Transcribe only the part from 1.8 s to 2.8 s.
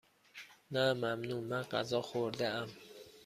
خوردهام.